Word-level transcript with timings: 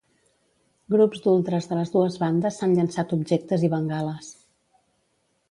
Grups 0.93 1.19
d’ultres 1.25 1.67
de 1.73 1.77
les 1.79 1.91
dues 1.97 2.17
bandes 2.23 2.57
s’han 2.63 2.75
llançat 2.79 3.15
objectes 3.19 3.69
i 3.69 3.71
bengales. 3.77 4.33